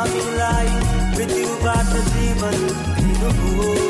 हामीलाई 0.00 0.68
मृत्युबाट 1.16 1.90
जीवन 2.12 2.54
दिनु 2.98 3.32
हो 3.40 3.89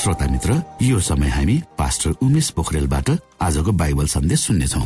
श्रोता 0.00 0.26
मित्र 0.32 0.54
यो 0.82 0.98
समय 0.98 1.28
हामी 1.28 1.54
पास्टर 1.78 2.10
उमेश 2.24 2.48
पोखरेलबाट 2.56 3.08
आजको 3.44 3.72
बाइबल 3.80 4.06
सन्देश 4.08 4.40
सुन्नेछौ। 4.40 4.80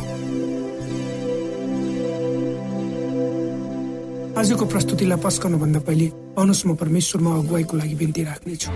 आजको 4.35 4.65
प्रस्तुतिलाई 4.65 5.19
पस्कनु 5.23 5.57
भन्दा 5.57 5.79
पहिले 5.87 6.07
आउनुहोस् 6.35 6.65
म 6.67 6.75
परमेश्वरमा 6.75 7.31
अगुवाईको 7.31 7.77
लागि 7.77 7.95
बिन्ती 7.95 8.23
राख्नेछु। 8.27 8.69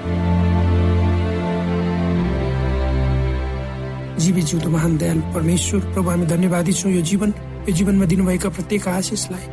जीवी 4.24 4.42
जिउँदो 4.42 4.70
महान 4.72 4.96
दयाल 4.96 5.20
परमेश्वर 5.36 5.80
प्रभु 5.92 6.10
हामी 6.10 6.26
धन्यवादी 6.26 6.74
छौँ 6.74 6.92
यो 6.92 7.02
जीवन। 7.04 7.30
यो 7.68 7.72
जीवनमा 7.76 8.06
दिनुभएका 8.08 8.50
प्रत्येक 8.56 8.88
आशिषलाई। 8.88 9.46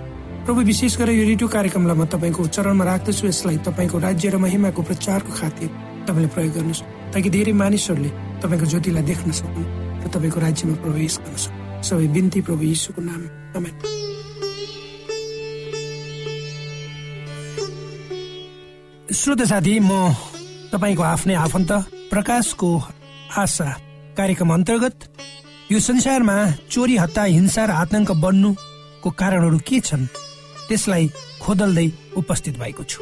प्रभु 0.47 0.61
विशेष 0.71 0.99
गरेर 1.03 1.19
यो 1.19 1.25
रेडियो 1.35 1.49
कार्यक्रमलाई 1.50 1.97
म 1.99 2.06
तपाईँको 2.15 2.47
चरणमा 2.55 2.85
राख्दछु। 2.85 3.27
यसलाई 3.27 3.59
तपाईँको 3.67 3.99
राज्य 3.99 4.31
र 4.31 4.37
महिमाको 4.39 4.82
प्रचारको 4.87 5.35
खातिर 5.35 5.71
तपाईँले 6.06 6.31
प्रयोग 6.35 6.53
गर्नुहोस् 6.55 6.82
ताकि 7.12 7.29
धेरै 7.31 7.53
मानिसहरूले 7.56 8.11
तपाईँको 8.41 8.67
ज्योतिलाई 8.73 9.05
देख्न 9.05 9.31
सकुन् 9.35 9.70
र 10.00 10.06
तपाईँको 10.08 10.38
राज्यमा 10.41 10.76
प्रवेश 10.82 11.14
गर्न 11.19 11.37
सक्नु 11.37 11.64
सबै 11.82 12.06
बिन्ती 12.08 12.41
प्रभु 12.43 12.62
यीशुको 12.64 13.00
नाम 13.03 13.23
श्रोत 19.17 19.43
साथी 19.43 19.75
म 19.81 19.91
तपाईँको 20.70 21.03
आफ्नै 21.05 21.35
आफन्त 21.37 21.73
प्रकाशको 22.11 22.70
आशा 23.37 23.69
कार्यक्रम 24.17 24.53
अन्तर्गत 24.53 24.97
यो 25.73 25.79
संसारमा 25.81 26.37
चोरी 26.70 26.97
हत्या 26.97 27.25
हिंसा 27.26 27.64
र 27.64 27.70
आतंक 27.82 28.11
बढ्नुको 28.23 29.11
कारणहरू 29.12 29.58
के 29.62 29.81
छन् 29.81 30.11
त्यसलाई 30.69 31.05
खोदल्दै 31.41 31.88
उपस्थित 32.17 32.55
भएको 32.58 32.82
छु 32.85 33.00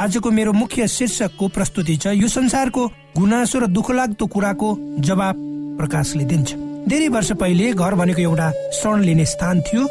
आजको 0.00 0.30
मेरो 0.30 0.52
मुख्य 0.52 0.86
शीर्षकको 0.88 1.48
प्रस्तुति 1.48 1.96
छ 1.96 2.06
यो 2.16 2.28
संसारको 2.28 2.86
गुनासो 3.16 3.58
र 3.58 3.66
दुखलाग्दो 3.68 4.26
कुराको 4.26 4.68
जवाब 5.00 5.36
प्रकाशले 5.78 6.24
दिन्छ। 6.24 6.54
धेरै 6.88 7.08
वर्ष 7.08 7.32
पहिले 7.40 7.72
घर 7.72 7.94
भनेको 7.94 8.20
एउटा 8.22 8.48
शरण 8.72 9.02
लिने 9.04 9.24
स्थान 9.26 9.60
थियो 9.62 9.82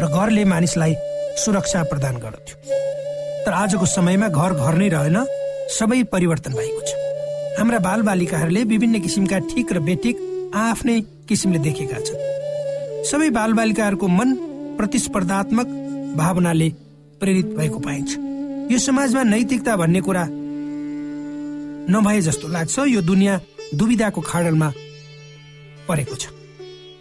र 0.00 0.04
घरले 0.06 0.44
मानिसलाई 0.44 0.94
सुरक्षा 1.42 1.82
प्रदान 1.90 2.16
गर्दथ्यो 2.16 2.56
तर 3.46 3.52
आजको 3.52 3.86
समयमा 3.86 4.28
घर 4.28 4.52
घर 4.54 4.74
नै 4.76 4.88
रहेन 4.88 5.18
सबै 5.72 6.02
परिवर्तन 6.12 6.52
भएको 6.52 6.80
छ। 6.86 6.90
हाम्रा 7.58 7.78
बाल 7.80 8.02
बालिकाहरूले 8.02 8.62
विभिन्न 8.64 9.00
किसिमका 9.00 9.38
ठिक 9.50 9.72
र 9.72 9.80
बेठिक 9.88 10.16
आफ्नै 10.54 11.00
किसिमले 11.28 11.58
देखेका 11.64 11.98
छन्। 12.06 12.20
सबै 13.10 13.30
बाल 13.32 13.52
बालिकाहरूको 13.58 14.06
मन 14.08 14.34
प्रतिस्पर्धात्मक 14.78 15.66
भावनाले 16.16 16.68
प्रेरित 17.20 17.46
भएको 17.56 17.78
पाइन्छ। 17.80 18.25
यो 18.70 18.78
समाजमा 18.78 19.22
नैतिकता 19.22 19.76
भन्ने 19.76 20.00
कुरा 20.00 20.26
नभए 21.94 22.20
जस्तो 22.20 22.48
लाग्छ 22.48 22.78
यो 22.88 23.00
दुनियाँ 23.02 23.40
दुविधाको 23.74 24.20
खाडलमा 24.20 24.68
परेको 25.88 26.14
छ। 26.16 26.24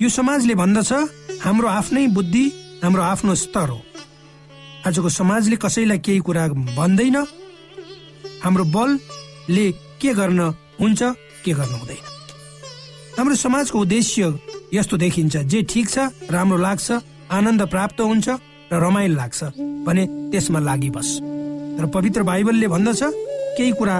यो 0.01 0.09
समाजले 0.09 0.55
भन्दछ 0.55 0.91
हाम्रो 1.41 1.67
आफ्नै 1.67 2.07
बुद्धि 2.13 2.45
हाम्रो 2.83 3.01
आफ्नो 3.01 3.35
स्तर 3.35 3.69
हो। 3.69 3.81
आजको 4.85 5.09
समाजले 5.09 5.55
कसैलाई 5.57 5.99
केही 6.05 6.19
कुरा 6.21 6.47
भन्दैन। 6.77 7.17
हाम्रो 8.45 8.63
बलले 8.69 9.65
के 9.97 10.13
गर्न 10.13 10.41
हुन्छ 10.79 11.01
के 11.45 11.51
गर्नु 11.53 11.77
हुँदैन। 11.81 12.03
हाम्रो 13.17 13.35
समाजको 13.35 13.79
उद्देश्य 13.79 14.21
यस्तो 14.73 14.97
देखिन्छ 14.97 15.37
जे 15.49 15.61
ठिक 15.65 15.89
छ 15.89 15.97
राम्रो 16.29 16.57
लाग्छ 16.61 16.87
आनन्द 17.31 17.61
प्राप्त 17.73 18.01
हुन्छ 18.01 18.27
र 18.69 18.73
रमाइलो 18.85 19.15
लाग्छ 19.15 19.43
भने 19.85 20.03
त्यसमा 20.31 20.59
लागि 20.59 20.89
बस। 20.93 21.09
तर 21.77 21.85
पवित्र 21.95 22.23
बाइबलले 22.23 22.67
भन्दछ 22.67 23.01
केही 23.57 23.71
कुरा 23.79 23.95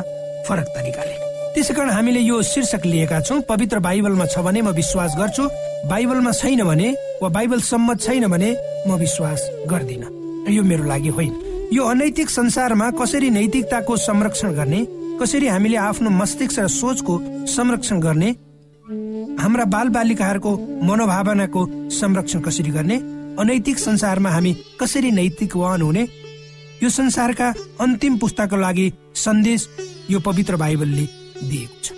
फरक 0.47 0.67
तरिकाले 0.75 1.15
त्यसै 1.55 1.73
कारण 1.73 1.89
हामीले 1.89 2.19
यो 2.19 2.41
शीर्षक 2.43 2.85
लिएका 2.85 3.19
छौँ 3.27 3.39
पवित्र 3.49 3.79
बाइबलमा 3.87 4.25
छ 4.33 4.39
भने 4.47 4.61
म 4.61 4.69
विश्वास 4.81 5.15
गर्छु 5.19 5.43
बाइबलमा 5.89 6.31
छैन 6.39 6.63
भने 6.69 6.89
वा 7.21 7.29
बाइबल 7.37 7.59
सम्मत 7.71 8.01
छैन 8.01 8.27
भने 8.33 8.49
म 8.87 8.97
विश्वास 8.99 9.49
गर्दिन। 9.71 10.03
यो 10.51 10.63
मेरो 10.63 10.83
लागि 10.83 11.09
होइन। 11.17 11.33
यो 11.73 11.83
अनैतिक 11.83 12.29
संसारमा 12.29 12.89
कसरी 12.99 13.29
नैतिकताको 13.37 13.95
संरक्षण 13.97 14.51
गर्ने 14.59 14.81
कसरी 15.21 15.47
हामीले 15.47 15.77
आफ्नो 15.89 16.09
मस्तिष्क 16.09 16.59
र 16.59 16.67
सोचको 16.67 17.13
संरक्षण 17.55 17.99
गर्ने 17.99 18.29
हाम्रा 19.41 19.65
बाल 19.73 19.87
बालिकाहरूको 19.95 20.51
मनोभावनाको 20.87 21.61
संरक्षण 21.99 22.39
कसरी 22.47 22.71
गर्ने 22.77 22.97
अनैतिक 23.41 23.79
संसारमा 23.79 24.29
हामी 24.29 24.53
कसरी 24.81 25.11
नैतिकवान 25.11 25.81
हुने 25.81 26.03
यो 26.83 26.89
संसारका 26.89 27.47
अन्तिम 27.81 28.17
पुस्ताको 28.17 28.55
लागि 28.55 28.91
सन्देश 29.15 29.67
यो 30.09 30.19
पवित्र 30.19 30.55
बाइबलले 30.55 31.05
दिएको 31.49 31.79
छ। 31.83 31.91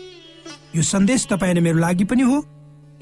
यो 0.76 0.82
सन्देश 0.84 1.28
तपाईँ 1.28 1.60
मेरो 1.60 1.80
लागि 1.80 2.04
पनि 2.06 2.22
हो। 2.22 2.46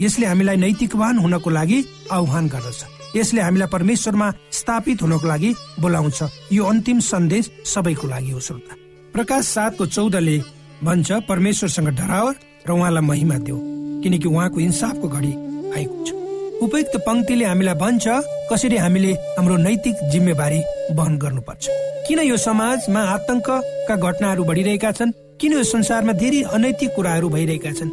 यसले 0.02 0.26
हामीलाई 0.26 0.58
नैतिकवान 0.58 1.18
हुनको 1.20 1.50
लागि 1.50 1.84
आह्वान 2.12 2.48
गर्दछ। 2.48 3.16
यसले 3.16 3.42
हामीलाई 3.42 3.68
परमेश्वरमा 3.68 4.32
स्थापित 4.52 5.02
हुनको 5.02 5.28
लागि 5.28 5.54
बोलाउँछ। 5.80 6.20
यो 6.52 6.64
अन्तिम 6.64 7.00
सन्देश 7.00 7.52
सबैको 7.66 8.08
लागि 8.08 8.32
हो 8.32 8.40
श्रोता। 8.40 8.76
प्रकाश 9.14 9.46
सातको 9.46 9.86
चौधले 9.86 10.38
भन्छ 10.84 11.12
परमेश्वरसँग 11.30 11.90
डराव 11.96 12.36
र 12.68 12.72
उहाँलाई 12.72 13.04
महिमा 13.04 13.38
देऊ 13.38 13.60
किनकि 14.04 14.28
उहाँको 14.28 14.60
इन्साफको 14.60 15.08
घडी 15.08 15.34
आएको 15.76 16.06
छ। 16.06 16.25
उपयुक्त 16.64 16.96
पंक्तिले 17.06 17.46
हामीलाई 17.46 17.76
भन्छ 17.76 18.08
कसरी 18.52 18.78
हामीले 18.78 19.12
हाम्रो 19.38 19.56
नैतिक 19.58 19.96
जिम्मेवारी 20.12 20.60
वहन 20.96 21.18
गर्नुपर्छ। 21.18 21.64
किन 22.08 22.20
यो 22.20 22.38
समाजमा 22.38 23.02
आतंकका 23.16 23.96
घटनाहरू 23.96 24.44
बढिरहेका 24.44 24.92
छन्? 24.92 25.12
किन 25.40 25.54
यो 25.54 25.64
संसारमा 25.64 26.14
धेरै 26.14 26.42
अनैतिक 26.56 26.90
कुराहरू 26.96 27.30
भइरहेका 27.30 27.72
छन्? 27.72 27.92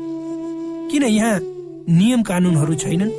किन 0.91 1.03
यहाँ 1.03 1.41
नियम 1.91 2.23
कानुनहरू 2.23 2.75
छैनन्? 2.75 3.11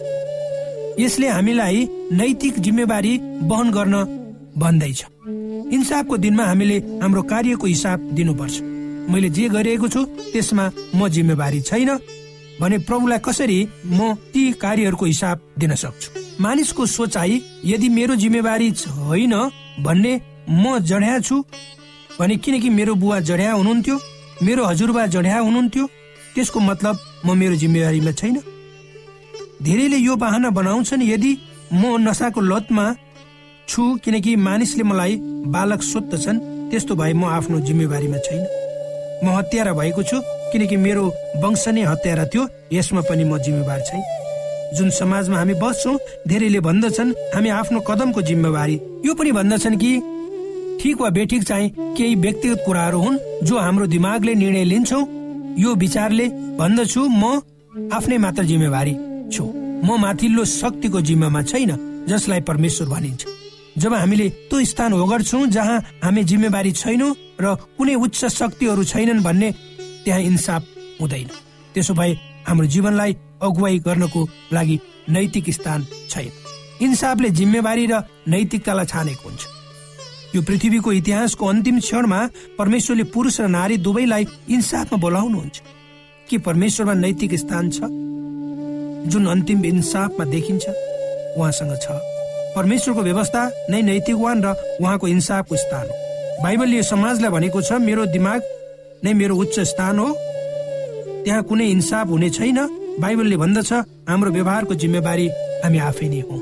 यसले 0.99 1.27
हामीलाई 1.27 1.87
नैतिक 2.11 2.59
जिम्मेवारी 2.59 3.13
वहन 3.43 3.71
गर्न 3.71 3.95
भन्दैछ। 4.57 4.99
इन्साफको 5.75 6.17
दिनमा 6.17 6.43
हामीले 6.45 6.77
हाम्रो 7.01 7.21
कार्यको 7.21 7.67
हिसाब 7.67 7.99
दिनुपर्छ। 8.15 8.61
मैले 9.11 9.29
जे 9.29 9.49
गरिएको 9.49 9.87
छु 9.87 10.05
त्यसमा 10.31 10.71
म 10.95 11.07
जिम्मेवारी 11.09 11.61
छैन। 11.61 11.89
भने 12.61 12.77
प्रभुलाई 12.77 13.19
कसरी 13.25 13.57
म 13.85 14.13
ती 14.33 14.51
कार्यहरूको 14.53 15.05
हिसाब 15.05 15.41
दिन 15.59 15.75
सक्छु? 15.75 16.09
मानिसको 16.41 16.85
सोचाइ 16.85 17.41
यदि 17.65 17.89
मेरो 17.89 18.15
जिम्मेवारी 18.15 18.69
होइन 18.89 19.33
भन्ने 19.83 20.13
म 20.49 20.77
जड्या 20.81 21.19
छु 21.19 21.43
भने 22.19 22.35
किनकि 22.37 22.69
मेरो 22.69 22.95
बुवा 22.95 23.19
जड्या 23.19 23.51
हुनुहुन्थ्यो 23.53 23.99
मेरो 24.43 24.65
हजुरबा 24.65 25.05
जड्या 25.07 25.39
हुनुहुन्थ्यो 25.39 25.85
त्यसको 26.35 26.59
मतलब 26.59 26.99
म 27.25 27.37
मेरो 27.37 27.55
जिम्मेवारीमा 27.55 28.11
छैन। 28.11 28.39
धेरैले 29.63 29.97
यो 29.97 30.15
बाहना 30.15 30.49
बनाउँछन् 30.49 31.03
यदि 31.03 31.31
म 31.73 31.97
नसाको 31.99 32.41
लतमा 32.41 32.85
छु 33.67 33.81
किनकि 34.03 34.35
मानिसले 34.35 34.83
मलाई 34.83 35.17
बालक 35.55 35.81
सोध्दछन् 35.81 36.39
त्यस्तो 36.69 36.95
भए 36.95 37.13
म 37.13 37.25
आफ्नो 37.37 37.59
जिम्मेवारीमा 37.67 38.17
छैन। 38.17 38.41
म 39.23 39.37
हत्यारा 39.37 39.73
भएको 39.73 40.03
छु 40.03 40.17
किनकि 40.53 40.77
मेरो 40.77 41.03
वंश 41.43 41.67
नै 41.67 41.83
हत्यारा 41.83 42.25
थियो 42.29 42.47
यसमा 42.71 43.01
पनि 43.09 43.23
म 43.23 43.37
जिम्मेवार 43.41 43.79
छैन। 43.89 44.01
जुन 44.77 44.89
समाजमा 44.89 45.37
हामी 45.37 45.53
बस्छौँ 45.57 45.97
धेरैले 46.27 46.59
भन्दछन् 46.67 47.13
हामी 47.35 47.49
आफ्नो 47.49 47.79
कदमको 47.89 48.21
जिम्मेवारी। 48.21 48.75
यो 49.05 49.13
पनि 49.13 49.31
भन्दछन् 49.31 49.77
कि 49.77 49.91
ठिक 50.81 51.01
वा 51.01 51.09
बेठिक 51.09 51.43
चाहिँ 51.43 51.69
केही 51.97 52.15
व्यक्तिगत 52.15 52.63
कुराहरू 52.65 52.99
हुन् 53.01 53.17
जो 53.45 53.57
हाम्रो 53.57 53.85
दिमागले 53.87 54.33
निर्णय 54.35 54.63
लिन्छौ। 54.63 55.01
यो 55.57 55.75
विचारले 55.75 56.25
भन्दछु 56.57 57.01
म 57.09 57.41
आफ्नै 57.93 58.17
मात्र 58.17 58.43
जिम्मेवारी 58.43 58.93
छु। 59.33 59.43
म 59.85 59.97
माथिल्लो 60.01 60.45
शक्तिको 60.45 61.01
जिम्मामा 61.01 61.41
छैन 61.43 61.71
जसलाई 62.09 62.41
परमेश्वर 62.49 62.87
भनिन्छ। 62.87 63.21
जब 63.77 63.93
हामीले 63.93 64.29
त्यो 64.49 64.63
स्थान 64.65 64.93
ओगर्छौँ 64.93 65.45
जहाँ 65.49 65.77
हामी 66.03 66.23
जिम्मेवारी 66.23 66.71
छैनौँ 66.71 67.11
र 67.41 67.55
कुनै 67.77 67.95
उच्च 67.95 68.25
शक्तिहरू 68.25 68.83
छैनन् 68.83 69.23
भन्ने 69.23 69.49
त्यहाँ 70.05 70.21
इन्साफ 70.21 70.63
हुँदैन। 71.01 71.27
त्यसो 71.73 71.93
भए 71.93 72.11
हाम्रो 72.47 72.67
जीवनलाई 72.67 73.11
अगुवाई 73.41 73.79
गर्नको 73.79 74.21
लागि 74.53 74.79
नैतिक 75.09 75.49
स्थान 75.49 75.85
छैन। 76.09 76.31
इन्साफले 76.81 77.29
जिम्मेवारी 77.29 77.85
र 77.91 78.03
नैतिकतालाई 78.27 78.85
छानेको 78.85 79.29
हुन्छ। 79.29 79.43
यो 80.35 80.41
पृथ्वीको 80.41 80.91
इतिहासको 80.91 81.45
अन्तिम 81.45 81.79
क्षणमा 81.79 82.19
परमेश्वरले 82.57 83.03
पुरुष 83.13 83.41
र 83.41 83.47
नारी 83.47 83.77
दुवैलाई 83.77 84.23
इन्साफमा 84.49 84.97
बोलाउनुहुन्छ। 84.97 85.57
के 86.29 86.37
परमेश्वरमा 86.37 86.93
नैतिक 86.93 87.35
स्थान 87.35 87.69
छ? 87.69 87.79
जुन 89.11 89.23
अन्तिम 89.27 89.65
इन्साफमा 89.65 90.25
देखिन्छ 90.25 90.65
उहाँसँग 91.37 91.73
छ। 91.83 91.87
परमेश्वरको 92.55 93.01
व्यवस्था 93.01 93.41
नै 93.69 93.81
नैतिकवान 93.81 94.37
र 94.43 94.47
उहाँको 94.81 95.07
इन्साफको 95.07 95.55
स्थान 95.55 95.85
हो। 95.87 95.95
बाइबलले 96.43 96.77
यो 96.77 96.83
समाजलाई 96.83 97.31
भनेको 97.31 97.61
छ 97.61 97.79
मेरो 97.79 98.05
दिमाग 98.13 98.41
नै 99.03 99.13
मेरो 99.13 99.35
उच्च 99.35 99.59
स्थान 99.71 99.99
हो। 99.99 100.09
त्यहाँ 101.23 101.43
कुनै 101.43 101.67
इन्साफ 101.67 102.07
हुने 102.07 102.29
छैन। 102.29 102.59
बाइबलले 102.99 103.37
भन्दछ 103.37 103.71
हाम्रो 104.09 104.31
व्यवहारको 104.31 104.73
जिम्मेवारी 104.75 105.27
हामी 105.63 105.77
आफै 105.79 106.07
नै 106.09 106.19
हौ। 106.21 106.37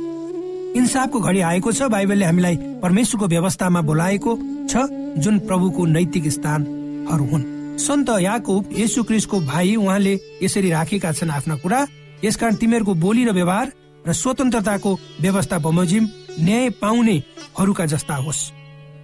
इन्साफको 0.75 1.19
घडी 1.19 1.39
आएको 1.41 1.71
छ 1.71 1.81
बाइबलले 1.91 2.25
हामीलाई 2.25 2.55
परमेश्वरको 2.83 3.27
व्यवस्थामा 3.27 3.81
बोलाएको 3.81 4.31
छ 4.69 4.73
जुन 5.17 5.39
प्रभुको 5.47 5.85
नैतिक 5.85 6.27
स्थानहरू 6.31 7.25
हुन्। 7.31 7.43
सन्त 7.79 8.09
याकुब 8.21 8.69
यसु 8.77 9.03
क्रिस्टको 9.03 9.39
भाइ 9.41 9.75
उहाँले 9.75 10.13
यसरी 10.43 10.69
राखेका 10.69 11.11
छन् 11.11 11.31
आफ्ना 11.31 11.55
कुरा। 11.55 11.79
यसकारण 12.23 12.55
तिमीहरूको 12.55 12.93
बोली 12.93 13.23
र 13.25 13.31
व्यवहार 13.31 13.67
र 14.07 14.13
स्वतन्त्रताको 14.13 14.91
व्यवस्था 15.21 15.57
बमोजिम 15.59 16.03
न्याय 16.39 16.69
पाउनेहरूका 16.81 17.85
जस्ता 17.85 18.15
होस्। 18.15 18.60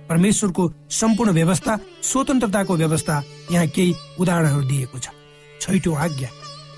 परमेश्वरको 0.09 0.71
सम्पूर्ण 0.89 1.31
व्यवस्था 1.31 1.79
स्वतन्त्रताको 2.03 2.75
व्यवस्था 2.75 3.23
यहाँ 3.51 3.67
केही 3.67 3.95
उदाहरणहरू 4.19 4.61
दिएको 4.61 4.99
छ। 4.99 5.07
छैटौँ 5.61 5.95
आज्ञा। 5.95 6.29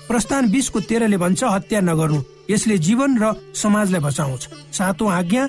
प्रस्थान 0.08 0.50
बिसको 0.50 0.80
तेह्रले 0.80 1.16
भन्छ 1.16 1.44
हत्या 1.44 1.80
नगर्नु। 1.80 2.22
यसले 2.50 2.78
जीवन 2.78 3.18
र 3.22 3.34
समाजलाई 3.54 4.00
बचाउँछ। 4.00 4.42
सातौं 4.74 5.10
आज्ञा। 5.12 5.46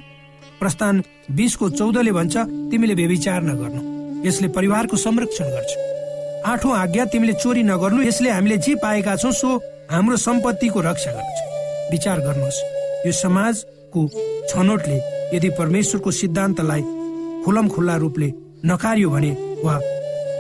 प्रस्थान 0.60 1.04
बिसको 1.32 1.70
चौधले 1.70 2.12
भन्छ 2.12 2.38
तिमीले 2.72 2.94
व्यविचार 2.94 3.42
नगर्नु। 3.42 3.82
यसले 4.28 4.48
परिवारको 4.48 4.98
संरक्षण 4.98 5.46
गर्छ। 5.50 5.72
आठौं 6.46 6.78
आज्ञा 6.78 7.06
तिमीले 7.06 7.34
चोरी 7.34 7.64
नगर्नु। 7.64 8.02
यसले 8.04 8.30
हामीले 8.30 8.58
जे 8.58 8.76
पाएका 8.76 9.16
छौँ 9.16 9.32
सो 9.32 9.58
हाम्रो 9.92 10.18
सम्पत्तिको 10.18 10.80
रक्षा 10.82 11.12
गर्छ। 11.12 11.38
विचार 11.92 12.20
गर्नुहोस्। 12.20 12.62
यो 13.06 13.12
समाजको 13.12 14.08
छनौटले 14.50 14.98
यदि 15.36 15.50
परमेश्वरको 15.50 16.12
सिद्धान्तलाई 16.12 16.82
खुलम 17.46 17.68
खुल्ला 17.68 17.96
रूपले 17.96 18.32
नकारियो 18.66 19.10
भने 19.10 19.32
वा 19.64 19.80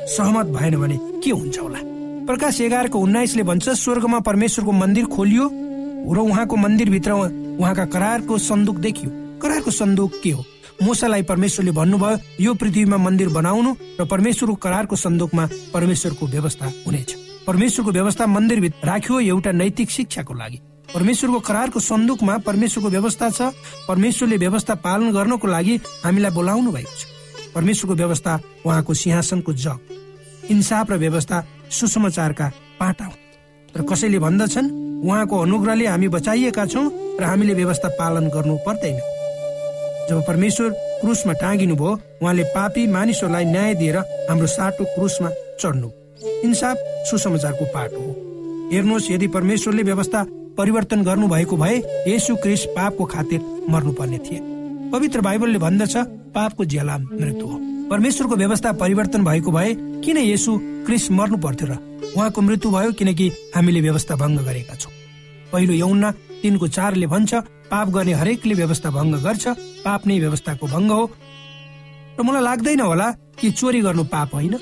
सहमत 0.07 0.45
भएन 0.47 0.75
भने 0.77 0.97
के 1.23 1.31
हुन्छ 1.31 1.59
होला? 1.59 1.79
प्रकाश 2.25 2.61
एघारको 2.61 2.99
उन्नाइसले 2.99 3.43
भन्छ 3.43 3.69
स्वर्गमा 3.69 4.19
परमेश्वरको 4.19 4.71
मन्दिर 4.71 5.05
खोलियो 5.05 5.45
र 6.01 6.17
उहाँको 6.17 6.55
मन्दिरभित्र 6.55 7.11
उहाँका 7.11 7.85
करारको 7.85 8.37
सन्दुक 8.37 8.77
देखियो। 8.77 9.09
करारको 9.41 9.71
सन्दुक 9.71 10.11
के 10.23 10.31
हो? 10.31 10.45
मोसालाई 10.83 11.21
परमेश्वरले 11.23 11.71
भन्नुभयो 11.71 12.17
यो 12.41 12.53
पृथ्वीमा 12.53 12.97
मन्दिर 12.97 13.29
बनाउनु 13.29 13.75
र 13.99 14.05
परमेश्वरको 14.05 14.55
करारको 14.55 14.95
सन्दुकमा 14.95 15.45
परमेश्वरको 15.73 16.27
व्यवस्था 16.27 16.65
हुनेछ। 16.87 17.15
परमेश्वरको 17.47 17.91
व्यवस्था 17.91 18.27
मन्दिरभित्र 18.27 18.87
राख्यो 18.87 19.19
एउटा 19.19 19.51
नैतिक 19.51 19.89
शिक्षाको 19.89 20.33
लागि। 20.33 20.59
परमेश्वरको 20.93 21.39
करारको 21.39 21.79
सन्दुकमा 21.79 22.37
परमेश्वरको 22.37 22.89
व्यवस्था 22.89 23.29
छ। 23.29 23.41
परमेश्वरले 23.87 24.37
व्यवस्था 24.37 24.75
पालन 24.75 25.11
गर्नको 25.11 25.47
लागि 25.47 25.75
हामीलाई 26.03 26.31
बोलाउनु 26.31 26.71
भएको 26.71 26.95
छ। 26.99 27.05
परमेश्वरको 27.55 27.95
व्यवस्था 27.95 28.39
उहाँको 28.65 28.93
सिंहासनको 28.93 29.53
जग। 29.53 29.79
इन्साफ 30.51 30.91
र 30.91 30.95
व्यवस्था 30.97 31.37
सुसमाचारका 31.71 32.51
पाटा 32.79 33.05
हुन्। 33.05 33.19
र 33.77 33.81
कसैले 33.87 34.19
भन्दछन्? 34.19 34.67
उहाँको 35.07 35.35
अनुग्रहले 35.37 35.85
हामी 35.87 36.07
बचाइएका 36.07 36.65
छौँ 36.65 37.17
र 37.19 37.23
हामीले 37.23 37.53
व्यवस्था 37.53 37.87
पालन 37.99 38.27
गर्नु 38.27 38.57
पर्दैन। 38.67 38.99
जब 40.09 40.23
परमेश्वर 40.27 40.69
क्रुसमा 41.01 41.33
टाँगिनु 41.33 41.75
भयो 41.75 41.91
उहाँले 42.21 42.43
पापी 42.43 42.87
मानिसहरूलाई 42.87 43.45
न्याय 43.45 43.73
दिएर 43.75 43.97
हाम्रो 44.29 44.47
साटो 44.47 44.83
क्रुसमा 44.83 45.29
चढ्नु। 45.61 45.89
इन्साफ 46.43 46.77
सुसमाचारको 47.09 47.65
पाटो 47.65 47.99
हो। 48.01 48.11
हेर्नुहोस् 48.73 49.11
यदि 49.11 49.27
परमेश्वरले 49.27 49.83
व्यवस्था 49.83 50.25
परिवर्तन 50.57 51.03
गर्नु 51.03 51.27
भएको 51.27 51.57
भए 51.57 51.75
यसु 52.07 52.35
क्रिस 52.35 52.65
पापको 52.75 53.05
खातिर 53.05 53.39
मर्नुपर्ने 53.69 54.17
थिए। 54.17 54.39
पवित्र 54.91 55.21
बाइबलले 55.21 55.59
भन्दछ 55.59 55.95
पापको 56.35 56.65
ज्याला 56.65 56.97
मृत्यु 56.97 57.47
हो। 57.47 57.57
परमेश्वरको 57.89 58.35
व्यवस्था 58.35 58.71
परिवर्तन 58.71 59.23
भएको 59.25 59.51
भए 59.51 59.73
किन 60.03 60.17
यसु 60.17 60.57
क्रिस 60.85 61.11
मर्नु 61.11 61.37
पर्थ्यो 61.37 61.67
र 61.67 61.77
उहाँको 62.15 62.41
मृत्यु 62.41 62.71
भयो 62.71 62.91
किनकि 62.91 63.31
हामीले 63.55 63.81
व्यवस्था 63.81 64.15
भङ्ग 64.15 64.39
गरेका 64.41 64.75
छौँ? 64.75 64.91
पहिलो 65.51 65.73
यौना 65.73 66.11
तिनको 66.41 66.67
चारले 66.67 67.07
भन्छ 67.07 67.33
पाप 67.71 67.87
गर्ने 67.89 68.13
हरेकले 68.13 68.53
व्यवस्था 68.53 68.89
भङ्ग 68.89 69.15
गर्छ 69.23 69.47
पाप 69.85 70.07
नै 70.07 70.19
व्यवस्थाको 70.19 70.67
भङ्ग 70.67 70.91
हो। 70.91 71.03
र 72.19 72.23
मलाई 72.23 72.43
लाग्दैन 72.43 72.79
होला 72.79 73.11
कि 73.39 73.51
चोरी 73.51 73.81
गर्नु 73.81 74.03
पाप 74.03 74.35
होइन। 74.35 74.55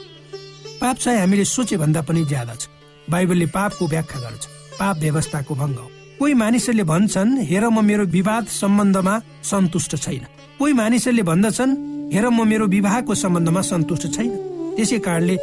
पाप 0.81 0.95
चाहिँ 0.97 1.19
हामीले 1.19 1.45
सोचे 1.45 1.77
भन्दा 1.77 2.01
पनि 2.01 2.25
ज्यादा 2.25 2.55
छ। 2.55 2.67
बाइबलले 3.09 3.45
पापको 3.45 3.87
व्याख्या 3.87 4.19
गर्छ। 4.21 4.58
पाप 4.79 4.95
व्यवस्थाको 4.99 5.55
भङ्ग 5.55 5.79
कोही 6.19 6.33
मानिसहरूले 6.33 6.83
भन्छन् 6.83 7.31
हेर 7.49 7.63
म 7.69 7.79
मेरो 7.85 8.05
विवाद 8.11 8.45
सम्बन्धमा 8.51 9.13
सन्तुष्ट 9.51 9.95
छैन। 10.03 10.23
कोही 10.59 10.73
मानिसहरूले 10.73 11.23
भन्दछन् 11.23 11.71
हेर 12.13 12.25
म 12.29 12.47
मेरो 12.47 12.65
विवाहको 12.67 13.13
सम्बन्धमा 13.15 13.61
सन्तुष्ट 13.71 14.05
छैन। 14.15 14.31
त्यसै 14.75 14.99
कारणले 14.99 15.35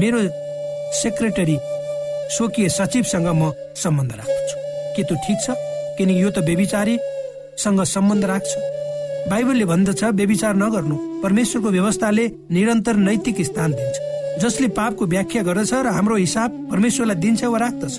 मेरो 0.00 0.20
सेक्रेटरी 1.00 1.56
स्वकीय 2.36 2.68
सचिवसँग 2.68 3.28
म 3.40 3.52
सम्बन्ध 3.76 4.12
राख्छु 4.20 4.56
के 4.96 5.02
त्यो 5.08 5.16
ठिक 5.24 5.38
छ? 5.44 5.56
किनकि 5.96 6.22
यो 6.22 6.30
त 6.30 6.44
बेविचारीसँग 6.44 7.80
सम्बन्ध 7.94 8.24
राख्छ। 8.24 8.52
बाइबलले 9.30 9.64
भन्दछ 9.72 10.04
बेविचार 10.20 10.54
नगर्नु। 10.56 10.96
परमेश्वरको 11.24 11.68
व्यवस्थाले 11.70 12.24
निरन्तर 12.50 12.96
नैतिक 13.08 13.40
स्थान 13.48 13.70
दिन्छ। 13.72 13.96
जसले 14.42 14.68
पापको 14.76 15.06
व्याख्या 15.06 15.42
गर्दछ 15.48 15.72
र 15.74 15.86
हाम्रो 15.96 16.16
हिसाब 16.16 16.50
परमेश्वरलाई 16.70 17.16
दिन्छ 17.24 17.44
वा 17.44 17.58
राख्दछ। 17.58 17.94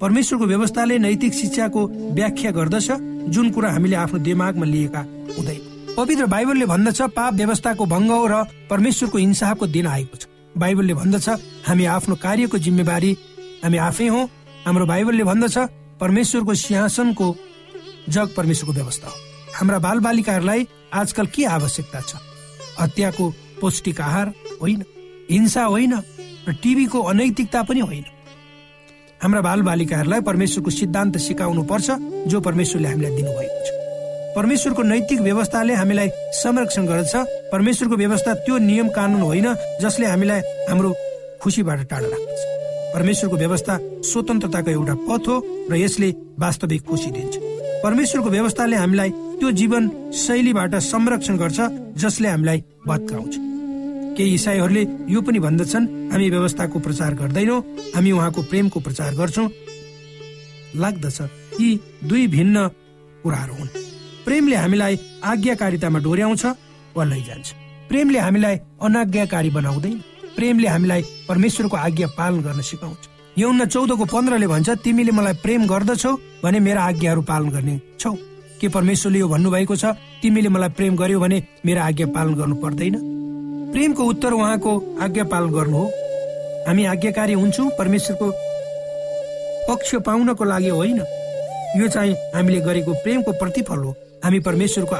परमेश्वरको 0.00 0.46
व्यवस्थाले 0.46 0.98
नैतिक 0.98 1.34
शिक्षाको 1.34 1.86
व्याख्या 2.14 2.50
गर्दछ 2.50 2.90
जुन 3.28 3.50
कुरा 3.50 3.70
हामीले 3.72 3.96
आफ्नो 3.96 4.18
दिमागमा 4.18 4.66
लिएका 4.66 5.00
हुँदैन। 5.36 5.94
पवित्र 5.96 6.26
बाइबलले 6.26 6.66
भन्दछ 6.66 7.00
पाप 7.16 7.34
व्यवस्थाको 7.34 7.86
भङ्ग 7.86 8.10
हो 8.10 8.26
र 8.26 8.34
परमेश्वरको 8.70 9.18
इन्साफको 9.18 9.66
दिन 9.66 9.86
आएको 9.86 10.16
छ। 10.16 10.26
बाइबलले 10.54 10.94
भन्दछ 10.94 11.28
हामी 11.66 11.84
आफ्नो 11.84 12.14
कार्यको 12.14 12.58
जिम्मेवारी 12.58 13.12
हामी 13.64 13.78
आफै 13.78 14.06
हौ। 14.06 14.22
हाम्रो 14.66 14.86
बाइबलले 14.86 15.24
भन्दछ 15.24 15.56
परमेश्वरको 16.00 16.54
सिंहासनको 16.54 17.26
जग 18.08 18.28
परमेश्वरको 18.36 18.72
व्यवस्था 18.72 19.08
हो। 19.08 19.16
हाम्रा 19.54 19.78
बाल 19.78 19.98
बालिकाहरूलाई 20.00 20.66
आजकल 20.94 21.26
के 21.26 21.44
आवश्यकता 21.44 22.00
छ? 22.00 22.16
हत्याको 22.80 23.24
पौष्टिक 23.60 24.00
आहार 24.00 24.32
होइन 24.62 24.84
हिंसा 25.30 25.64
होइन 25.64 25.94
र 26.48 26.52
टिभीको 26.62 26.98
अनैतिकता 27.02 27.62
पनि 27.62 27.80
होइन। 27.80 28.04
हाम्रा 29.22 29.40
बाल 29.42 29.62
बालिकाहरूलाई 29.62 30.20
परमेश्वरको 30.22 30.70
सिद्धान्त 30.70 31.16
सिकाउनु 31.18 31.62
पर्छ 31.66 31.90
जो 32.30 32.40
परमेश्वरले 32.40 32.88
हामीलाई 32.88 33.16
दिनुभएको 33.16 33.60
छ। 33.66 33.68
परमेश्वरको 34.36 34.82
नैतिक 34.82 35.20
व्यवस्थाले 35.20 35.74
हामीलाई 35.74 36.08
संरक्षण 36.38 36.86
गर्दछ। 36.86 37.14
परमेश्वरको 37.52 37.96
व्यवस्था 37.96 38.34
त्यो 38.46 38.58
नियम 38.62 38.88
कानुन 38.94 39.22
होइन 39.22 39.48
जसले 39.82 40.06
हामीलाई 40.06 40.40
हाम्रो 40.70 40.94
खुसीबाट 41.42 41.78
टाढा 41.90 42.06
राख्दछ। 42.06 42.40
परमेश्वरको 42.94 43.36
व्यवस्था 43.36 43.78
स्वतन्त्रताको 44.06 44.70
एउटा 44.70 44.94
पथ 45.08 45.28
हो 45.28 45.36
र 45.70 45.74
यसले 45.76 46.08
वास्तविक 46.38 46.82
खुसी 46.86 47.10
दिन्छ। 47.10 47.34
परमेश्वरको 47.82 48.30
व्यवस्थाले 48.30 48.76
हामीलाई 48.76 49.10
त्यो 49.42 49.50
जीवन 49.58 49.82
शैलीबाट 50.14 50.74
संरक्षण 50.94 51.36
गर्छ 51.36 51.58
जसले 51.98 52.28
हामीलाई 52.28 52.58
भत्काउँछ 52.86 53.34
केही 54.18 54.34
इसाईहरूले 54.34 54.82
यो 55.14 55.20
पनि 55.22 55.38
भन्दछन् 55.38 55.86
हामी 56.12 56.30
व्यवस्थाको 56.30 56.78
प्रचार 56.78 57.14
गर्दैनौँ 57.14 57.60
हामी 57.94 58.10
उहाँको 58.10 58.42
प्रेमको 58.50 58.80
प्रचार 58.80 59.14
गर्छौँ। 59.14 59.48
लाग्दछ 60.76 61.18
यी 61.60 61.68
दुई 62.04 62.26
भिन्न 62.26 62.68
कुराहरू 63.22 63.54
हुन्। 63.54 63.68
प्रेमले 64.24 64.56
हामीलाई 64.56 64.98
आज्ञाकारितामा 65.24 65.98
डोर्याउँछ 65.98 66.44
वा 66.96 67.04
लैजान्छ। 67.04 67.46
प्रेमले 67.88 68.18
हामीलाई 68.18 68.56
अनाज्ञाकारी 68.82 69.50
बनाउँदैन। 69.50 69.98
प्रेमले 70.36 70.68
हामीलाई 70.68 71.02
परमेश्वरको 71.28 71.76
आज्ञा 71.76 72.06
पालन 72.18 72.40
गर्न 72.42 72.60
सिकाउँछ। 72.60 73.02
यौन 73.38 73.64
चौधको 73.64 74.04
पन्ध्रले 74.04 74.46
भन्छ 74.46 74.68
तिमीले 74.84 75.12
मलाई 75.14 75.34
प्रेम 75.42 75.66
गर्दछौ 75.66 76.12
भने 76.42 76.58
मेरा 76.60 76.82
आज्ञाहरू 76.84 77.22
पालन 77.22 77.48
गर्ने 77.48 77.80
छौ। 78.00 78.12
के 78.60 78.68
परमेश्वरले 78.68 79.18
यो 79.18 79.28
भन्नुभएको 79.28 79.76
छ? 79.76 79.84
तिमीले 80.22 80.48
मलाई 80.48 80.68
प्रेम 80.74 80.96
गर्यो 80.96 81.20
भने 81.20 81.42
मेरा 81.66 81.84
आज्ञा 81.86 82.06
पालन 82.06 82.34
गर्नु 82.34 82.56
पर्दैन। 82.58 83.17
प्रेमको 83.72 84.02
उत्तर 84.04 84.32
उहाँको 84.32 84.72
आज्ञा 85.02 85.24
पालन 85.24 85.50
गर्नु 85.50 85.76
हो। 85.76 85.86
हामी 86.66 86.84
आज्ञाकारी 86.84 87.32
हुन्छौँ 87.32 87.70
परमेश्वरको 87.78 88.30
पक्ष 89.68 89.94
पाउनको 90.06 90.44
लागि 90.44 90.68
होइन। 90.68 91.00
यो 91.76 91.88
चाहिँ 91.88 92.14
हामीले 92.34 92.60
गरेको 92.60 92.92
प्रेमको 93.04 93.32
प्रतिफल 93.32 93.78
हो। 93.78 93.90
हामी 94.24 94.38
परमेश्वरको 94.40 94.96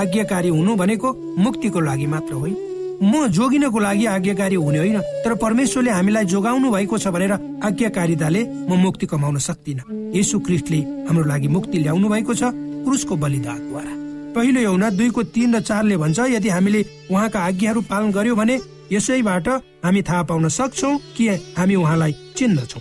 आज्ञाकारी 0.00 0.48
हुनु 0.48 0.74
भनेको 0.76 1.12
मुक्तिको 1.38 1.80
लागि 1.80 2.06
मात्र 2.06 2.34
होइन। 2.34 2.56
म 3.02 3.26
जोगिनको 3.28 3.78
लागि 3.78 4.06
आज्ञाकारी 4.06 4.54
हुने 4.54 4.78
होइन 4.78 5.00
तर 5.24 5.34
परमेश्वरले 5.34 5.90
हामीलाई 5.90 6.24
जोगाउनु 6.24 6.70
भएको 6.70 6.98
छ 6.98 7.08
भनेर 7.08 7.32
आज्ञाकारिताले 7.66 8.44
म 8.68 8.78
मुक्ति 8.78 9.06
कमाउन 9.06 9.38
सक्दिन। 9.38 10.12
यसु 10.14 10.38
क्रिस्टले 10.38 10.78
हाम्रो 11.10 11.24
लागि 11.24 11.48
मुक्ति 11.48 11.78
ल्याउनु 11.78 12.08
भएको 12.08 12.34
छ 12.34 12.54
क्रुसको 12.86 13.16
बलिदानद्वारा। 13.16 14.01
पहिलो 14.34 14.60
यौना 14.60 14.90
दुईको 14.90 15.22
तिन 15.34 15.56
र 15.56 15.60
चारले 15.60 15.96
भन्छ 15.96 16.18
यदि 16.18 16.48
हामीले 16.48 16.80
उहाँका 17.10 17.40
आज्ञाहरू 17.40 17.80
पालन 17.90 18.10
गर्यो 18.12 18.34
भने 18.36 18.58
यसैबाट 18.92 19.48
हामी 19.84 20.02
थाहा 20.02 20.22
पाउन 20.28 20.48
सक्छौ 20.48 20.90
कि 21.16 21.28
हामी 21.58 21.74
उहाँलाई 21.74 22.12
चिन्दछौ। 22.36 22.80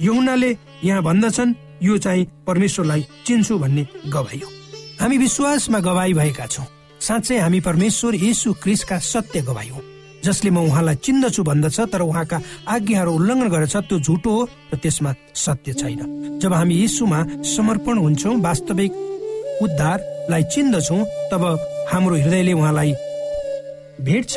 यहुनाले 0.00 0.50
यहाँ 0.84 1.02
भन्दछन् 1.02 1.54
यो 1.82 1.98
चाहिँ 1.98 2.26
परमेश्वरलाई 2.46 3.06
चिन्छु 3.26 3.58
भन्ने 3.58 3.86
गवाई 4.08 4.40
हो। 4.44 4.48
हामी 5.00 5.18
विश्वासमा 5.18 5.78
गवाई 5.80 6.12
भएका 6.12 6.46
छौँ। 6.46 6.66
साँच्चै 7.00 7.38
हामी 7.38 7.60
परमेश्वर 7.60 8.14
यीशु 8.14 8.52
क्रिसका 8.62 8.98
सत्य 8.98 9.40
गवाई 9.42 9.68
हो। 9.68 9.80
जसले 10.24 10.50
म 10.50 10.58
उहाँलाई 10.68 10.96
चिन्दछु 11.00 11.42
भन्दछ 11.42 11.80
तर 11.92 12.00
उहाँका 12.00 12.40
आज्ञाहरू 12.68 13.12
उल्लङ्घन 13.12 13.48
गरेछ 13.48 13.76
त्यो 13.88 13.98
झुटो 14.00 14.30
हो 14.30 14.48
र 14.72 14.76
त्यसमा 14.76 15.14
सत्य 15.34 15.72
छैन। 15.72 16.38
जब 16.42 16.52
हामी 16.52 16.74
यीशुमा 16.74 17.20
समर्पण 17.40 17.98
हुन्छौँ 17.98 18.36
वास्तविक 18.40 18.92
उद्धारलाई 20.30 20.42
चिन्दछौँ 20.46 21.02
तब 21.30 21.42
हाम्रो 21.90 22.16
हृदयले 22.16 22.52
उहाँलाई 22.54 22.92
भेट्छ 24.00 24.34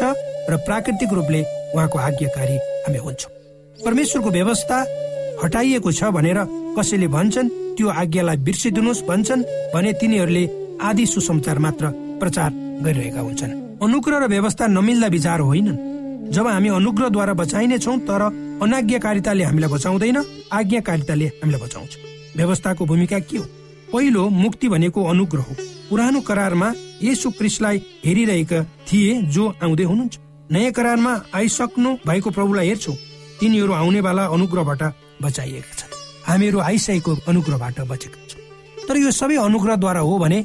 र 0.50 0.58
प्राकृतिक 0.66 1.14
रूपले 1.14 1.42
उहाँको 1.76 1.98
आज्ञाकारी 2.00 2.58
हामी 2.86 2.98
हुन्छौँ। 2.98 3.32
परमेश्वरको 3.78 4.30
व्यवस्था 4.30 4.78
हटाइएको 5.44 5.92
छ 5.92 6.04
भनेर 6.18 6.40
कसैले 6.78 7.08
भन्छन् 7.08 7.50
त्यो 7.78 7.88
आज्ञालाई 8.02 8.38
बिर्सिदिनुहोस् 8.42 9.06
भन्छन् 9.06 9.46
भने 9.74 9.94
तिनीहरूले 10.02 10.44
आदि 10.82 11.06
सुसमाचार 11.06 11.58
मात्र 11.62 11.86
प्रचार 12.20 12.50
गरिरहेका 12.82 13.22
हुन्छन्। 13.22 13.54
अनुग्रह 13.78 14.18
र 14.18 14.26
व्यवस्था 14.34 14.68
नमिल्दा 14.68 15.08
विचार 15.08 15.40
होइनन्। 15.40 15.78
जब 16.34 16.48
हामी 16.48 16.70
अनुग्रहद्वारा 16.74 17.34
बचाइने 17.38 17.78
छौँ 17.78 18.00
तर 18.10 18.22
अनाज्ञाकारिताले 18.66 19.44
हामीलाई 19.44 19.70
बचाउँदैन 19.70 20.18
आज्ञाकारिताले 20.52 21.26
हामीलाई 21.38 21.62
बचाउँछ। 21.62 21.92
व्यवस्थाको 22.38 22.86
भूमिका 22.86 23.20
के 23.20 23.38
हो? 23.38 23.46
पहिलो 23.94 24.30
मुक्ति 24.30 24.68
भनेको 24.70 25.00
अनुग्रह 25.04 25.44
हो। 25.44 25.56
पुरानो 25.90 26.22
करारमा 26.22 26.74
यसु 27.04 27.30
क्रिस्टलाई 27.32 27.78
हेरिरहेका 28.06 28.60
थिए 28.88 29.22
जो 29.34 29.44
आउँदै 29.64 29.84
हुनुहुन्छ। 29.84 30.16
नयाँ 30.52 30.72
करारमा 30.72 31.14
आइसक्नु 31.34 31.90
भएको 32.08 32.30
प्रभुलाई 32.30 32.68
हेर्छौ। 32.68 32.94
तिनीहरू 33.40 33.74
आउनेवाला 33.74 34.24
अनुग्रहबाट 34.36 34.82
बचाइएका 35.22 35.74
छन्। 35.80 35.92
हामीहरू 36.28 36.60
आइसकेको 36.60 37.12
अनुग्रहबाट 37.28 37.80
बचेका 37.92 38.20
छौँ। 38.30 38.42
तर 38.88 38.96
यो 38.98 39.12
सबै 39.12 39.36
अनुग्रहद्वारा 39.38 40.00
हो 40.00 40.18
भने 40.20 40.40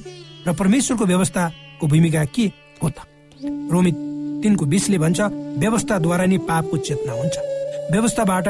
र 0.47 0.52
परमेश्वरको 0.54 1.04
व्यवस्थाको 1.07 1.87
भूमिका 1.87 2.25
के 2.35 2.47
हो 2.83 2.88
त? 2.90 2.99
रोमी 3.73 3.92
तिनको 4.42 4.64
बिसले 4.66 4.99
भन्छ 4.99 5.21
व्यवस्थाद्वारा 5.62 6.25
नै 6.26 6.38
पापको 6.49 6.76
चेतना 6.76 7.12
हुन्छ। 7.12 7.37
व्यवस्थाबाट 7.92 8.49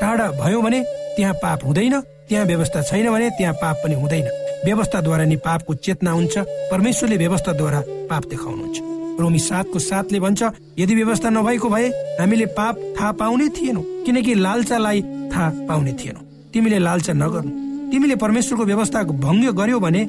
टाढा 0.00 0.26
भयो 0.40 0.60
भने 0.62 0.80
त्यहाँ 1.16 1.34
पाप 1.42 1.64
हुँदैन 1.64 2.00
त्यहाँ 2.00 2.46
व्यवस्था 2.46 2.82
छैन 2.82 3.10
भने 3.10 3.30
त्यहाँ 3.38 3.54
पाप 3.54 3.76
पनि 3.84 3.94
हुँदैन। 3.94 4.26
व्यवस्थाद्वारा 4.64 5.24
नि 5.24 5.36
पापको 5.36 5.74
चेतना 5.74 6.10
हुन्छ 6.10 6.38
परमेश्वरले 6.70 7.16
व्यवस्थाद्वारा 7.16 7.80
पाप 8.10 8.24
देखाउनुहुन्छ। 8.26 8.78
रोमी 9.20 9.38
सातको 9.38 9.78
सातले 9.78 10.20
भन्छ 10.20 10.42
यदि 10.78 10.94
व्यवस्था 10.94 11.30
नभएको 11.30 11.68
भए 11.68 11.88
हामीले 12.20 12.46
पाप 12.46 12.78
थाहा 12.96 13.12
पाउने 13.12 13.48
थिएनौ 13.48 13.82
किनकि 14.06 14.34
लालचालाई 14.34 15.02
थाहा 15.32 15.48
पाउने 15.68 15.92
थिएनौ। 15.92 16.20
तिमीले 16.52 16.78
लालचा 16.78 17.12
नगर्नु। 17.12 17.52
तिमीले 17.90 18.16
परमेश्वरको 18.16 18.64
व्यवस्थाको 18.64 19.12
भङ्ग 19.12 19.50
गर्यो 19.50 19.80
भने 19.80 20.04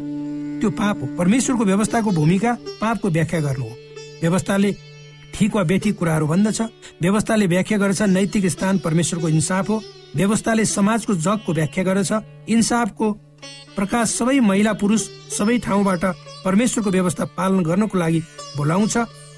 त्यो 0.61 0.69
पाप 0.69 1.01
हो। 1.01 1.07
परमेश्वरको 1.17 1.65
व्यवस्थाको 1.65 2.11
भूमिका 2.11 2.51
पापको 2.81 3.09
व्याख्या 3.09 3.39
गर्नु 3.39 3.65
हो। 3.65 3.75
व्यवस्थाले 4.21 4.71
ठिक 5.33 5.55
वा 5.55 5.63
बेठिक 5.63 5.97
कुराहरू 5.97 6.27
भन्दछ। 6.27 6.61
व्यवस्थाले 7.01 7.47
व्याख्या 7.47 7.77
गर्छ 7.77 8.01
नैतिक 8.01 8.45
स्थान 8.45 8.77
परमेश्वरको 8.79 9.29
इन्साफ 9.29 9.69
हो। 9.69 9.81
व्यवस्थाले 10.15 10.65
समाजको 10.65 11.13
जगको 11.15 11.53
व्याख्या 11.53 11.83
गर्दछ 11.83 12.11
इन्साफको 12.49 13.07
प्रकाश 13.75 14.09
सबै 14.09 14.39
महिला 14.39 14.73
पुरुष 14.73 15.01
सबै 15.37 15.57
ठाउँबाट 15.57 16.05
परमेश्वरको 16.45 16.89
व्यवस्था 16.91 17.25
पालन 17.37 17.63
गर्नको 17.63 17.97
लागि 17.97 18.19
बोलाउँछ 18.57 18.97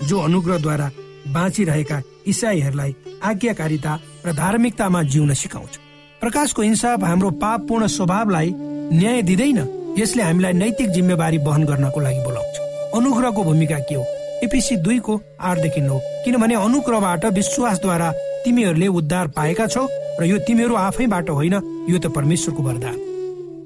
जो 0.10 0.20
अनुग्रहद्वारा 0.20 0.92
बाँचिरहेका 1.34 2.02
इसाईहरूलाई 2.28 2.96
आज्ञाकारिता 3.24 4.00
र 4.26 4.34
धार्मिकतामा 4.34 5.02
जिउन 5.04 5.34
सिकाउँछ। 5.34 5.78
प्रकाशको 6.22 6.64
इन्साफ 6.64 7.04
हाम्रो 7.04 7.30
पापपूर्ण 7.44 7.88
स्वभावलाई 7.88 8.52
न्याय 8.56 9.22
दिँदैन 9.22 9.60
यसले 10.00 10.24
हामीलाई 10.24 10.54
नैतिक 10.54 10.90
जिम्मेवारी 10.90 11.38
वहन 11.38 11.64
गर्नको 11.64 12.00
लागि 12.00 12.24
बोलाउँछ। 12.24 12.56
अनुग्रहको 12.96 13.44
भूमिका 13.44 13.80
के 13.80 13.96
हो? 13.96 14.04
एपिसी 14.44 14.76
दुईको 14.84 15.22
आठदेखि 15.40 15.82
नौ। 15.82 16.00
किनभने 16.26 16.56
अनुग्रहबाट 16.56 17.26
विश्वासद्वारा 17.26 18.12
तिमीहरूले 18.46 18.88
उद्धार 18.88 19.28
पाएका 19.28 19.68
छौ 19.68 19.88
र 20.20 20.26
यो 20.26 20.38
तिमीहरू 20.48 20.76
आफैबाट 20.76 21.30
होइन 21.30 21.54
यो 21.90 21.98
त 22.00 22.12
परमेश्वरको 22.12 22.64
वरदान। 22.64 23.13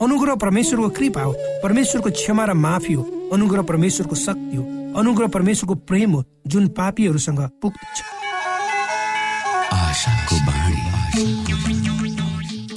अनुग्रह 0.02 0.36
परमेश्वरको 0.36 0.90
कृपा 0.98 1.22
हो 1.22 1.34
परमेश्वरको 1.64 2.10
क्षमा 2.12 2.46
र 2.46 2.54
माफी 2.56 2.94
हो 2.94 3.04
अनुग्रह 3.34 3.62
परमेश्वरको 3.70 4.16
शक्ति 4.16 4.58
हो 4.58 4.64
अनुग्रह 5.00 5.28
परमेश्वरको 5.28 5.76
प्रेम 5.90 6.12
हो 6.12 6.24
जुन 6.48 6.68
पापीहरूसँग 6.78 7.40
पुग्छ। 7.62 7.98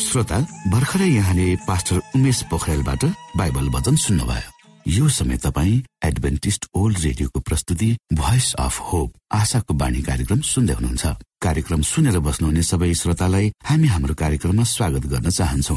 श्रोता 0.01 0.39
भर्खरै 0.69 1.09
यहाँले 1.09 1.57
पास्टर 1.69 2.01
उमेश 2.17 2.43
पोखरेलबाट 2.51 3.05
बाइबल 3.37 3.69
वचन 3.77 3.97
सुन्नुभयो। 3.97 4.49
यो 4.87 5.09
समय 5.11 5.37
तपाईँ 5.37 5.83
एडभेन्टिस्ट 6.05 6.67
ओल्ड 6.75 6.99
रेडियोको 6.99 7.41
प्रस्तुति 7.41 7.97
भोइस 8.15 8.55
अफ 8.59 8.81
होप 8.83 9.13
आशाको 9.33 9.75
बाणी 9.75 10.03
कार्यक्रम 10.03 10.41
सुन्दै 10.41 10.75
हुनुहुन्छ। 10.75 11.07
कार्यक्रम 11.43 11.83
सुनेर 11.83 12.19
बस्नुहुने 12.19 12.63
सबै 12.63 12.93
श्रोतालाई 12.95 13.53
हामी 13.65 13.89
हाम्रो 13.89 14.15
कार्यक्रममा 14.15 14.65
स्वागत 14.65 15.07
गर्न 15.07 15.31
चाहन्छौ। 15.31 15.77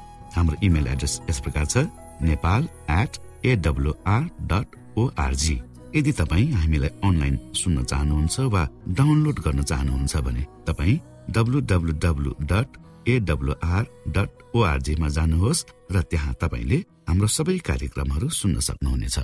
हाम्रो 0.35 0.55
इमेल 0.63 0.87
एड्रेस 0.87 1.19
यस 1.29 1.39
प्रकार 1.39 1.65
छ 1.65 1.85
Nepal 2.21 2.67
at 2.99 3.17
AWR 3.45 4.23
dot 4.51 4.75
ORG 4.97 5.57
यदि 5.95 6.11
तपाईँ 6.11 6.51
हामीलाई 6.53 6.91
अनलाइन 7.03 7.35
सुन्न 7.53 7.83
चाहनुहुन्छ 7.83 8.39
वा 8.53 8.63
डाउनलोड 8.99 9.39
गर्न 9.45 9.63
चाहनुहुन्छ 9.63 10.17
भने 10.27 10.45
तपाईँ 10.67 10.99
W 11.35 11.59
W 11.71 11.93
W 12.05 12.31
dot 12.51 12.69
AWR 13.07 13.83
dot 14.15 14.29
ओआरजीमा 14.55 15.07
जानुहोस् 15.17 15.65
र 15.91 16.01
त्यहाँ 16.11 16.33
तपाईँले 16.41 16.77
हाम्रो 17.09 17.27
सबै 17.27 17.57
कार्यक्रमहरू 17.69 18.29
सुन्न 18.29 18.59
सक्नुहुनेछ। 18.67 19.17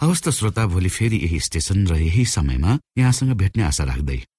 हवस् 0.00 0.22
त 0.24 0.28
श्रोता 0.38 0.66
भोलि 0.66 0.88
फेरि 0.88 1.18
यही 1.24 1.38
स्टेशन 1.40 1.86
र 1.86 1.96
यही 2.02 2.24
समयमा 2.26 2.78
यहाँसँग 2.98 3.32
भेट्ने 3.32 3.62
आशा 3.62 3.84
राख्दै 3.84 4.18